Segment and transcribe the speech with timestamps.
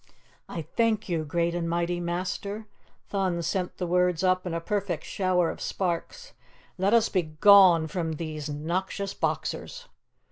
[0.49, 2.65] "I thank you, great and mighty Master!"
[3.09, 6.33] Thun sent the words up in a perfect shower of sparks.
[6.79, 9.87] "Let us begone from these noxious boxers."